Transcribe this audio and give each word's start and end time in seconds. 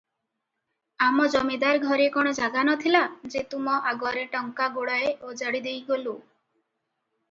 ଆମ 1.07 1.27
ଜମିଦାର 1.35 1.81
ଘରେ 1.83 2.07
କଣ 2.17 2.33
ଜାଗା 2.39 2.65
ନ 2.69 2.75
ଥିଲା 2.87 3.03
ଯେ, 3.37 3.47
ତୁମ 3.55 3.79
ଆଗରେ 3.93 4.27
ଟଙ୍କା 4.35 4.75
ଗୁଡାଏ 4.81 5.17
ଓଜାଡ଼ି 5.31 5.67
ଦେଇଗଲୁଁ? 5.71 6.21